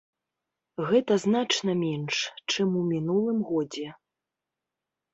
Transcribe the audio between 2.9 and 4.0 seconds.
мінулым годзе.